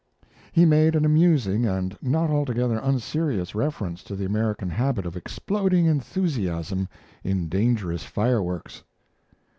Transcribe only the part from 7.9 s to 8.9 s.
fireworks.